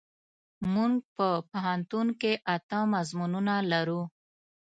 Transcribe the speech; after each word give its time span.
مونږ 0.73 0.93
په 1.15 1.27
پوهنتون 1.49 2.07
کې 2.21 2.31
اته 2.55 2.79
مضمونونه 2.93 3.55
لرو. 3.71 4.01